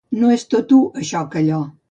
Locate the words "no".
0.21-0.29